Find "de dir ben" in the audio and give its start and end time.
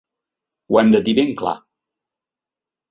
0.95-1.31